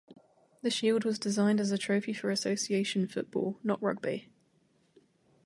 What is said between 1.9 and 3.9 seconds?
for association football, not